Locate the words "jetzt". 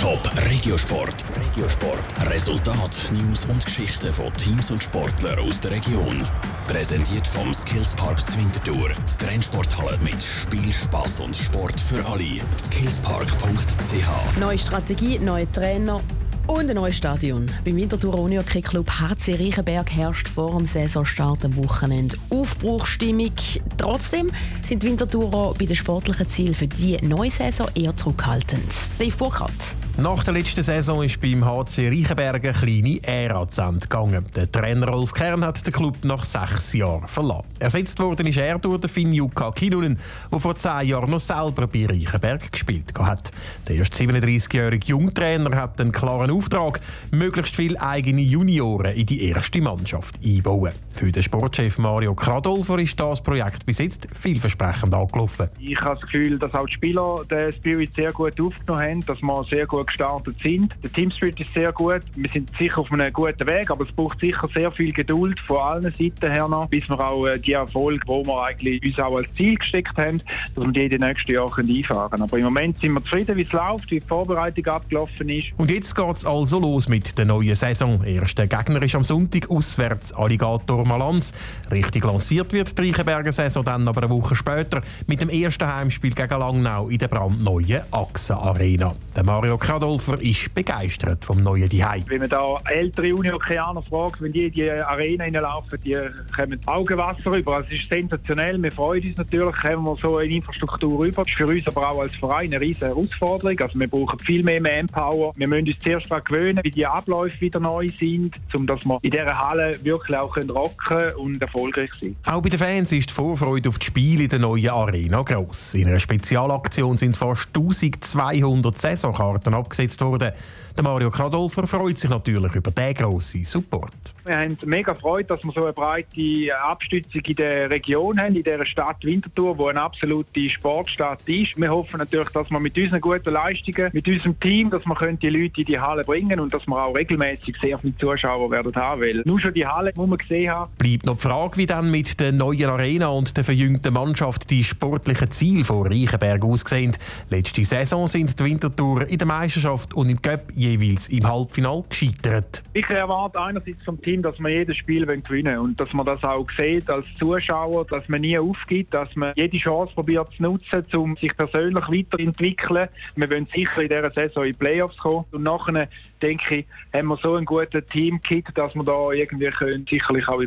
53.78-54.06, 75.70-75.96